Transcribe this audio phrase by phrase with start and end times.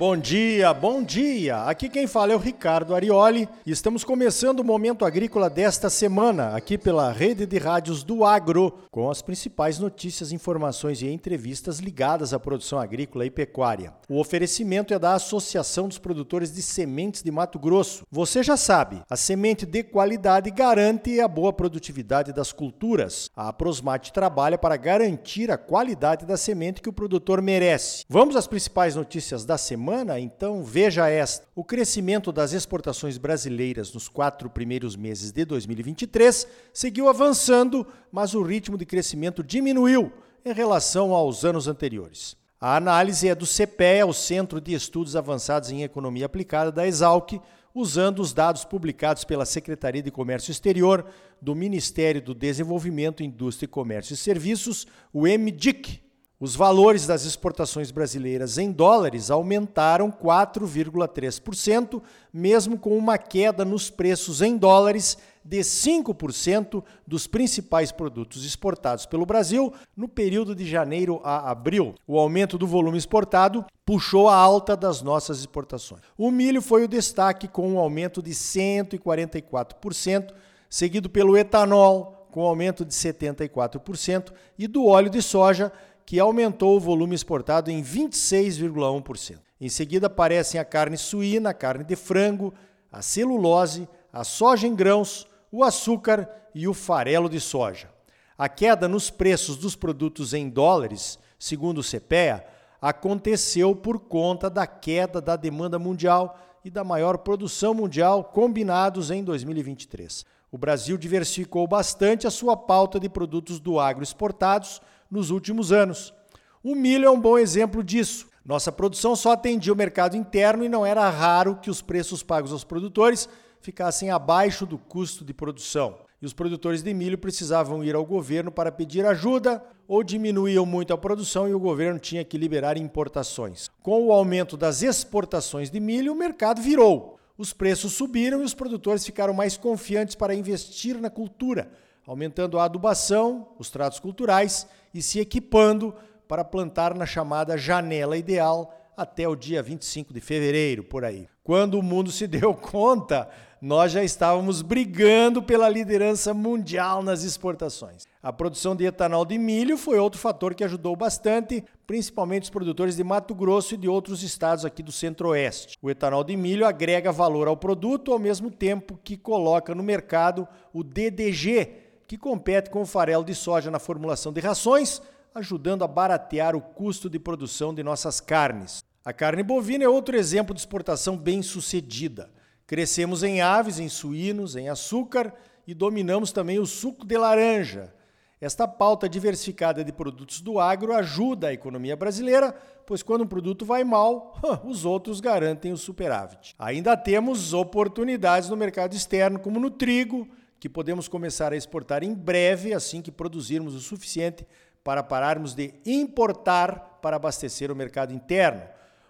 [0.00, 1.64] Bom dia, bom dia!
[1.64, 6.56] Aqui quem fala é o Ricardo Arioli e estamos começando o Momento Agrícola desta semana,
[6.56, 12.32] aqui pela rede de rádios do Agro, com as principais notícias, informações e entrevistas ligadas
[12.32, 13.92] à produção agrícola e pecuária.
[14.08, 18.06] O oferecimento é da Associação dos Produtores de Sementes de Mato Grosso.
[18.10, 23.30] Você já sabe, a semente de qualidade garante a boa produtividade das culturas.
[23.36, 28.06] A Prosmate trabalha para garantir a qualidade da semente que o produtor merece.
[28.08, 31.48] Vamos às principais notícias da semana semana, então veja esta.
[31.52, 38.42] O crescimento das exportações brasileiras nos quatro primeiros meses de 2023 seguiu avançando, mas o
[38.42, 40.12] ritmo de crescimento diminuiu
[40.44, 42.36] em relação aos anos anteriores.
[42.60, 47.40] A análise é do CPEA, o Centro de Estudos Avançados em Economia Aplicada da Exalc,
[47.74, 51.04] usando os dados publicados pela Secretaria de Comércio Exterior
[51.42, 56.00] do Ministério do Desenvolvimento, Indústria, Comércio e Serviços, o MDIC,
[56.40, 62.00] os valores das exportações brasileiras em dólares aumentaram 4,3%,
[62.32, 69.26] mesmo com uma queda nos preços em dólares de 5% dos principais produtos exportados pelo
[69.26, 71.94] Brasil no período de janeiro a abril.
[72.06, 76.00] O aumento do volume exportado puxou a alta das nossas exportações.
[76.16, 80.32] O milho foi o destaque com um aumento de 144%,
[80.70, 85.72] seguido pelo etanol com aumento de 74% e do óleo de soja
[86.10, 89.38] que aumentou o volume exportado em 26,1%.
[89.60, 92.52] Em seguida aparecem a carne suína, a carne de frango,
[92.90, 97.88] a celulose, a soja em grãos, o açúcar e o farelo de soja.
[98.36, 102.44] A queda nos preços dos produtos em dólares, segundo o CPEA,
[102.82, 109.22] aconteceu por conta da queda da demanda mundial e da maior produção mundial combinados em
[109.22, 110.26] 2023.
[110.50, 116.14] O Brasil diversificou bastante a sua pauta de produtos do agro exportados, nos últimos anos.
[116.62, 118.28] O milho é um bom exemplo disso.
[118.44, 122.52] Nossa produção só atendia o mercado interno e não era raro que os preços pagos
[122.52, 123.28] aos produtores
[123.60, 125.98] ficassem abaixo do custo de produção.
[126.20, 130.92] E os produtores de milho precisavam ir ao governo para pedir ajuda ou diminuíam muito
[130.92, 133.70] a produção e o governo tinha que liberar importações.
[133.82, 137.18] Com o aumento das exportações de milho, o mercado virou.
[137.38, 141.70] Os preços subiram e os produtores ficaram mais confiantes para investir na cultura,
[142.10, 145.94] aumentando a adubação, os tratos culturais e se equipando
[146.26, 151.28] para plantar na chamada janela ideal até o dia 25 de fevereiro, por aí.
[151.44, 153.28] Quando o mundo se deu conta,
[153.62, 158.04] nós já estávamos brigando pela liderança mundial nas exportações.
[158.20, 162.96] A produção de etanol de milho foi outro fator que ajudou bastante, principalmente os produtores
[162.96, 165.78] de Mato Grosso e de outros estados aqui do Centro-Oeste.
[165.80, 170.48] O etanol de milho agrega valor ao produto ao mesmo tempo que coloca no mercado
[170.72, 175.00] o DDG, que compete com o farelo de soja na formulação de rações,
[175.32, 178.82] ajudando a baratear o custo de produção de nossas carnes.
[179.04, 182.28] A carne bovina é outro exemplo de exportação bem sucedida.
[182.66, 185.32] Crescemos em aves, em suínos, em açúcar
[185.64, 187.94] e dominamos também o suco de laranja.
[188.40, 192.52] Esta pauta diversificada de produtos do agro ajuda a economia brasileira,
[192.84, 194.34] pois quando um produto vai mal,
[194.64, 196.56] os outros garantem o superávit.
[196.58, 200.26] Ainda temos oportunidades no mercado externo, como no trigo,
[200.60, 204.46] que podemos começar a exportar em breve, assim que produzirmos o suficiente
[204.84, 208.62] para pararmos de importar para abastecer o mercado interno.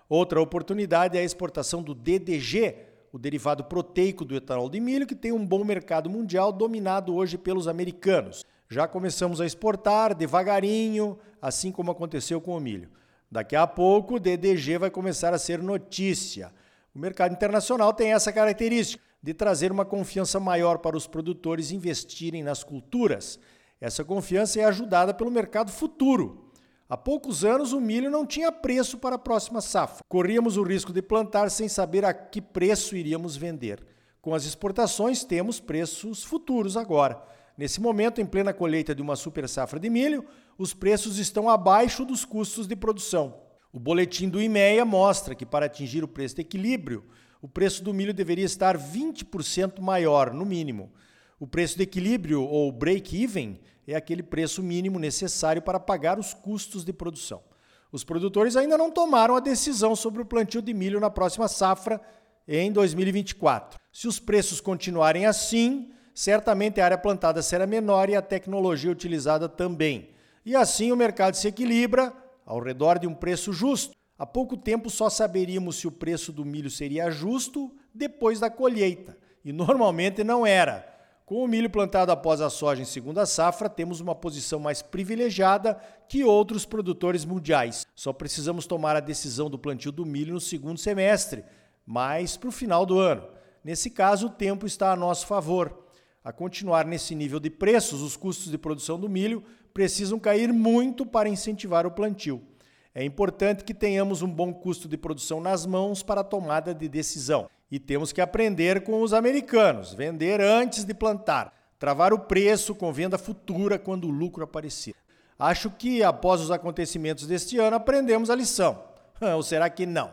[0.08, 2.76] Outra oportunidade é a exportação do DDG,
[3.12, 7.36] o derivado proteico do etanol de milho, que tem um bom mercado mundial dominado hoje
[7.36, 8.46] pelos americanos.
[8.68, 12.88] Já começamos a exportar devagarinho, assim como aconteceu com o milho.
[13.28, 16.52] Daqui a pouco o DDG vai começar a ser notícia.
[16.94, 22.42] O mercado internacional tem essa característica de trazer uma confiança maior para os produtores investirem
[22.42, 23.38] nas culturas.
[23.80, 26.50] Essa confiança é ajudada pelo mercado futuro.
[26.88, 30.04] Há poucos anos o milho não tinha preço para a próxima safra.
[30.08, 33.86] Corríamos o risco de plantar sem saber a que preço iríamos vender.
[34.20, 37.22] Com as exportações, temos preços futuros agora.
[37.56, 40.24] Nesse momento, em plena colheita de uma super safra de milho,
[40.58, 43.34] os preços estão abaixo dos custos de produção.
[43.72, 47.04] O boletim do IMEA mostra que, para atingir o preço de equilíbrio,
[47.42, 50.92] o preço do milho deveria estar 20% maior, no mínimo.
[51.38, 56.84] O preço de equilíbrio, ou break-even, é aquele preço mínimo necessário para pagar os custos
[56.84, 57.42] de produção.
[57.90, 62.00] Os produtores ainda não tomaram a decisão sobre o plantio de milho na próxima safra
[62.46, 63.80] em 2024.
[63.92, 69.48] Se os preços continuarem assim, certamente a área plantada será menor e a tecnologia utilizada
[69.48, 70.10] também.
[70.44, 72.12] E assim o mercado se equilibra
[72.46, 73.94] ao redor de um preço justo.
[74.20, 79.16] Há pouco tempo só saberíamos se o preço do milho seria justo depois da colheita,
[79.42, 80.86] e normalmente não era.
[81.24, 85.80] Com o milho plantado após a soja em segunda safra, temos uma posição mais privilegiada
[86.06, 87.86] que outros produtores mundiais.
[87.96, 91.42] Só precisamos tomar a decisão do plantio do milho no segundo semestre,
[91.86, 93.26] mais para o final do ano.
[93.64, 95.86] Nesse caso, o tempo está a nosso favor.
[96.22, 101.06] A continuar nesse nível de preços, os custos de produção do milho precisam cair muito
[101.06, 102.49] para incentivar o plantio.
[102.94, 106.88] É importante que tenhamos um bom custo de produção nas mãos para a tomada de
[106.88, 107.48] decisão.
[107.70, 112.92] E temos que aprender com os americanos, vender antes de plantar, travar o preço com
[112.92, 114.94] venda futura quando o lucro aparecer.
[115.38, 118.82] Acho que após os acontecimentos deste ano aprendemos a lição.
[119.36, 120.10] Ou será que não?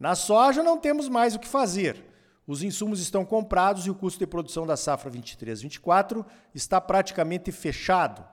[0.00, 2.04] Na soja não temos mais o que fazer.
[2.46, 8.24] Os insumos estão comprados e o custo de produção da safra 23-24 está praticamente fechado.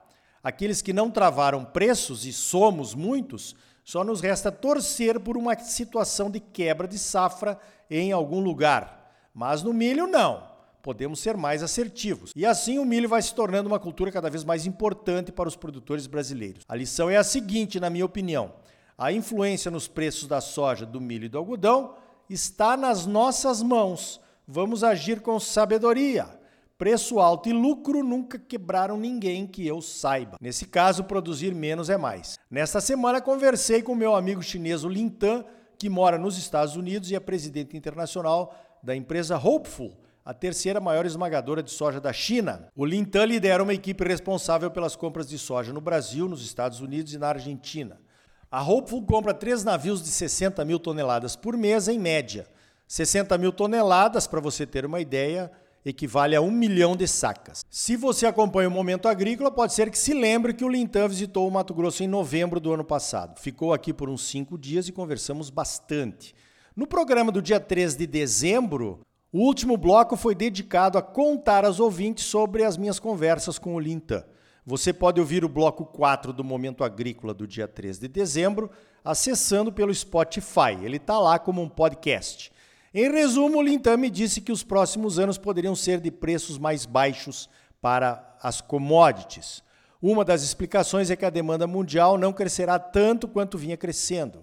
[0.46, 6.30] Aqueles que não travaram preços, e somos muitos, só nos resta torcer por uma situação
[6.30, 7.58] de quebra de safra
[7.90, 9.12] em algum lugar.
[9.34, 10.48] Mas no milho, não.
[10.84, 12.30] Podemos ser mais assertivos.
[12.36, 15.56] E assim o milho vai se tornando uma cultura cada vez mais importante para os
[15.56, 16.62] produtores brasileiros.
[16.68, 18.52] A lição é a seguinte, na minha opinião:
[18.96, 21.96] a influência nos preços da soja, do milho e do algodão
[22.30, 24.20] está nas nossas mãos.
[24.46, 26.35] Vamos agir com sabedoria.
[26.78, 30.36] Preço alto e lucro nunca quebraram ninguém que eu saiba.
[30.38, 32.38] Nesse caso, produzir menos é mais.
[32.50, 35.42] Nesta semana, conversei com meu amigo chinês Lin Tan,
[35.78, 41.06] que mora nos Estados Unidos e é presidente internacional da empresa Hopeful, a terceira maior
[41.06, 42.68] esmagadora de soja da China.
[42.76, 46.80] O Lin Tan lidera uma equipe responsável pelas compras de soja no Brasil, nos Estados
[46.80, 47.98] Unidos e na Argentina.
[48.50, 52.46] A Hopeful compra três navios de 60 mil toneladas por mês, em média.
[52.86, 55.50] 60 mil toneladas, para você ter uma ideia,
[55.88, 57.64] equivale a um milhão de sacas.
[57.70, 61.46] Se você acompanha o Momento Agrícola, pode ser que se lembre que o Lintan visitou
[61.46, 63.38] o Mato Grosso em novembro do ano passado.
[63.38, 66.34] Ficou aqui por uns cinco dias e conversamos bastante.
[66.74, 68.98] No programa do dia 3 de dezembro,
[69.32, 73.80] o último bloco foi dedicado a contar aos ouvintes sobre as minhas conversas com o
[73.80, 74.24] Lintan.
[74.64, 78.68] Você pode ouvir o bloco 4 do Momento Agrícola do dia 3 de dezembro
[79.04, 80.76] acessando pelo Spotify.
[80.82, 82.50] Ele está lá como um podcast.
[82.98, 86.86] Em resumo, o Lintan me disse que os próximos anos poderiam ser de preços mais
[86.86, 87.46] baixos
[87.78, 89.62] para as commodities.
[90.00, 94.42] Uma das explicações é que a demanda mundial não crescerá tanto quanto vinha crescendo,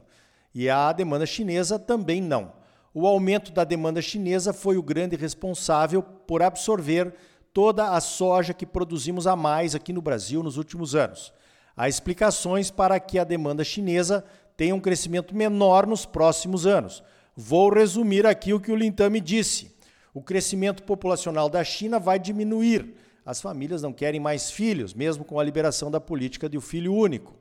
[0.53, 2.53] e a demanda chinesa também não.
[2.93, 7.11] O aumento da demanda chinesa foi o grande responsável por absorver
[7.51, 11.33] toda a soja que produzimos a mais aqui no Brasil nos últimos anos.
[11.75, 14.23] Há explicações para que a demanda chinesa
[14.55, 17.01] tenha um crescimento menor nos próximos anos.
[17.35, 19.75] Vou resumir aqui o que o Lintan me disse.
[20.13, 22.93] O crescimento populacional da China vai diminuir.
[23.25, 26.93] As famílias não querem mais filhos, mesmo com a liberação da política de o filho
[26.93, 27.33] único.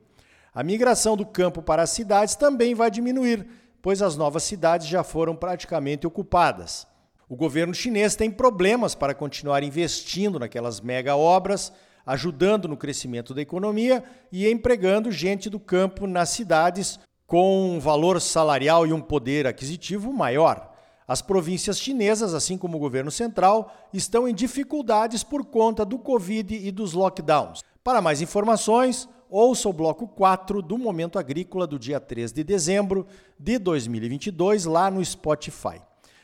[0.51, 3.45] A migração do campo para as cidades também vai diminuir,
[3.81, 6.87] pois as novas cidades já foram praticamente ocupadas.
[7.29, 11.71] O governo chinês tem problemas para continuar investindo naquelas mega obras,
[12.05, 18.19] ajudando no crescimento da economia e empregando gente do campo nas cidades com um valor
[18.19, 20.71] salarial e um poder aquisitivo maior.
[21.07, 26.55] As províncias chinesas, assim como o governo central, estão em dificuldades por conta do Covid
[26.55, 27.61] e dos lockdowns.
[27.83, 33.05] Para mais informações, ouça o bloco 4 do Momento Agrícola do dia 3 de dezembro
[33.37, 35.81] de 2022 lá no Spotify.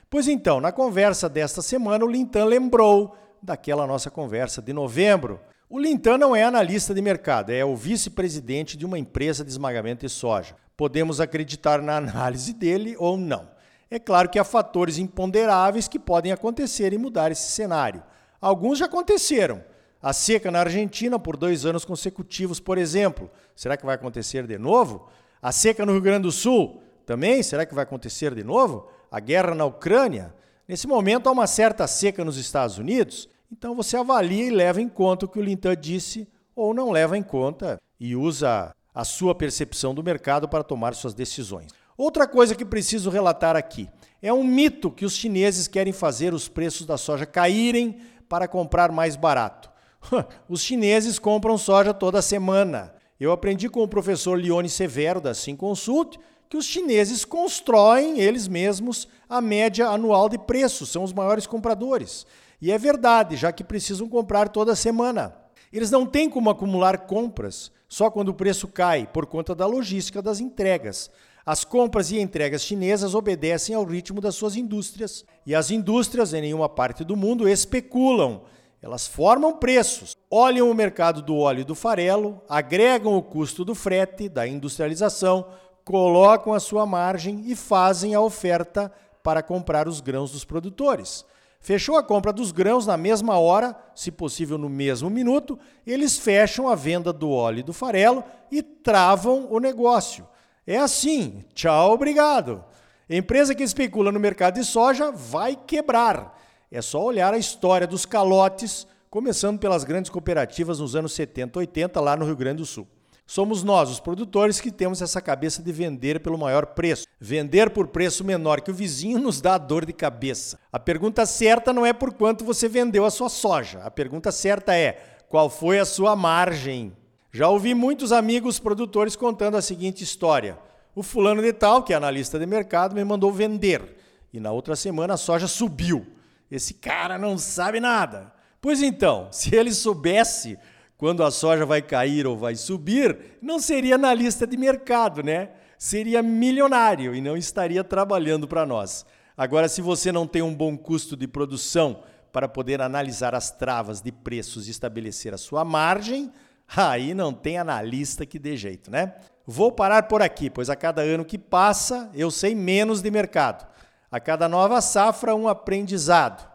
[0.10, 5.40] Pois então, na conversa desta semana, o Lintan lembrou daquela nossa conversa de novembro.
[5.70, 10.06] O Lintan não é analista de mercado, é o vice-presidente de uma empresa de esmagamento
[10.06, 10.56] de soja.
[10.80, 13.50] Podemos acreditar na análise dele ou não.
[13.92, 18.02] É claro que há fatores imponderáveis que podem acontecer e mudar esse cenário.
[18.40, 19.62] Alguns já aconteceram.
[20.02, 23.30] A seca na Argentina por dois anos consecutivos, por exemplo.
[23.58, 25.10] Será que vai acontecer de novo?
[25.42, 27.44] A seca no Rio Grande do Sul também?
[27.44, 28.88] Será que vai acontecer de novo?
[29.12, 30.34] A guerra na Ucrânia?
[30.66, 33.28] Nesse momento há uma certa seca nos Estados Unidos.
[33.52, 37.18] Então você avalia e leva em conta o que o Lintan disse ou não leva
[37.18, 41.72] em conta e usa a sua percepção do mercado para tomar suas decisões.
[41.98, 43.90] Outra coisa que preciso relatar aqui
[44.22, 48.92] é um mito que os chineses querem fazer os preços da soja caírem para comprar
[48.92, 49.70] mais barato.
[50.48, 52.94] Os chineses compram soja toda semana.
[53.20, 56.18] Eu aprendi com o professor Leone Severo da Sim Consult
[56.50, 62.26] que os chineses constroem eles mesmos a média anual de preços, são os maiores compradores.
[62.60, 65.36] E é verdade, já que precisam comprar toda semana.
[65.72, 70.22] Eles não têm como acumular compras só quando o preço cai, por conta da logística
[70.22, 71.10] das entregas.
[71.46, 75.26] As compras e entregas chinesas obedecem ao ritmo das suas indústrias.
[75.46, 78.42] E as indústrias, em nenhuma parte do mundo, especulam.
[78.82, 83.76] Elas formam preços, olham o mercado do óleo e do farelo, agregam o custo do
[83.76, 85.48] frete, da industrialização,
[85.84, 88.92] colocam a sua margem e fazem a oferta
[89.24, 91.26] para comprar os grãos dos produtores.
[91.60, 96.70] Fechou a compra dos grãos na mesma hora, se possível no mesmo minuto, eles fecham
[96.70, 100.26] a venda do óleo e do farelo e travam o negócio.
[100.66, 101.44] É assim.
[101.54, 102.64] Tchau, obrigado.
[103.10, 106.40] Empresa que especula no mercado de soja vai quebrar.
[106.72, 112.00] É só olhar a história dos calotes, começando pelas grandes cooperativas nos anos 70, 80,
[112.00, 112.88] lá no Rio Grande do Sul.
[113.30, 117.06] Somos nós, os produtores, que temos essa cabeça de vender pelo maior preço.
[117.20, 120.60] Vender por preço menor que o vizinho nos dá dor de cabeça.
[120.74, 123.84] A pergunta certa não é por quanto você vendeu a sua soja.
[123.84, 124.94] A pergunta certa é
[125.30, 126.92] qual foi a sua margem.
[127.32, 130.58] Já ouvi muitos amigos produtores contando a seguinte história.
[130.96, 133.96] O fulano de tal, que é analista de mercado, me mandou vender.
[134.34, 136.04] E na outra semana a soja subiu.
[136.50, 138.34] Esse cara não sabe nada.
[138.60, 140.58] Pois então, se ele soubesse
[141.00, 145.52] quando a soja vai cair ou vai subir, não seria analista de mercado, né?
[145.78, 149.06] Seria milionário e não estaria trabalhando para nós.
[149.38, 152.04] Agora, se você não tem um bom custo de produção
[152.34, 156.30] para poder analisar as travas de preços e estabelecer a sua margem,
[156.76, 159.16] aí não tem analista que dê jeito, né?
[159.48, 163.66] Vou parar por aqui, pois a cada ano que passa eu sei menos de mercado.
[164.12, 166.49] A cada nova safra, um aprendizado.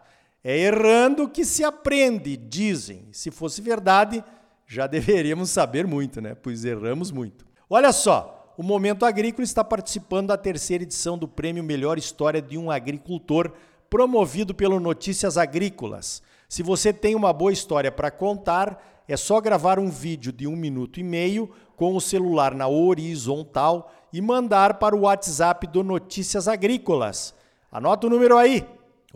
[0.47, 3.07] É errando que se aprende, dizem.
[3.11, 4.23] Se fosse verdade,
[4.67, 6.35] já deveríamos saber muito, né?
[6.35, 7.47] Pois erramos muito.
[7.67, 12.59] Olha só, o Momento Agrícola está participando da terceira edição do Prêmio Melhor História de
[12.59, 13.53] um Agricultor,
[13.89, 16.21] promovido pelo Notícias Agrícolas.
[16.47, 20.55] Se você tem uma boa história para contar, é só gravar um vídeo de um
[20.55, 26.47] minuto e meio com o celular na horizontal e mandar para o WhatsApp do Notícias
[26.47, 27.33] Agrícolas.
[27.71, 28.63] Anota o número aí.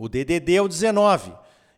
[0.00, 1.32] O DDD é o 19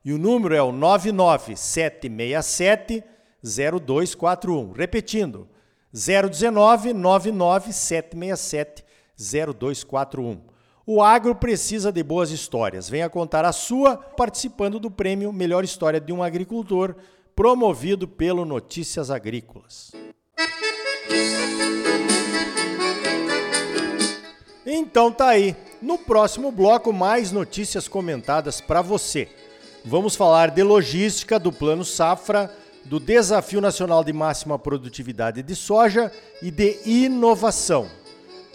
[0.04, 3.02] e o número é o 99767
[3.42, 4.70] 0241.
[4.70, 5.48] Repetindo,
[5.92, 8.84] 019 99767
[9.18, 10.40] 0241.
[10.86, 12.88] O agro precisa de boas histórias.
[12.88, 16.94] Venha contar a sua participando do prêmio Melhor História de um Agricultor,
[17.34, 19.90] promovido pelo Notícias Agrícolas.
[24.64, 25.56] Então tá aí.
[25.82, 29.28] No próximo bloco, mais notícias comentadas para você.
[29.84, 32.48] Vamos falar de logística do Plano Safra
[32.84, 37.88] do Desafio Nacional de Máxima Produtividade de Soja e de Inovação.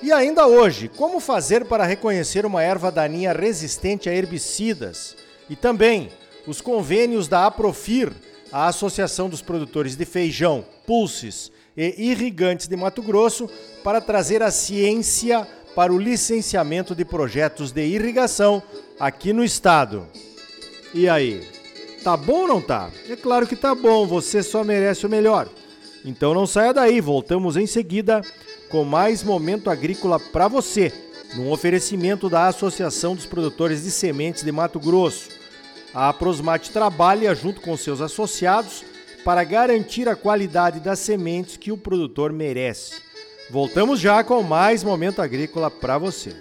[0.01, 5.17] E ainda hoje, como fazer para reconhecer uma erva daninha resistente a herbicidas?
[5.49, 6.09] E também
[6.47, 8.09] os convênios da Aprofir,
[8.53, 13.49] a Associação dos Produtores de Feijão, Pulses e Irrigantes de Mato Grosso,
[13.83, 15.45] para trazer a ciência
[15.77, 18.63] para o licenciamento de projetos de irrigação
[18.99, 20.07] aqui no estado.
[20.91, 21.47] E aí?
[22.03, 22.89] Tá bom ou não tá?
[23.07, 25.47] É claro que tá bom, você só merece o melhor.
[26.03, 28.23] Então não saia daí, voltamos em seguida
[28.69, 30.91] com mais momento agrícola para você,
[31.35, 35.29] num oferecimento da Associação dos Produtores de Sementes de Mato Grosso.
[35.93, 38.83] A Prosmate trabalha junto com seus associados
[39.23, 43.06] para garantir a qualidade das sementes que o produtor merece.
[43.49, 46.35] Voltamos já com mais momento agrícola para você.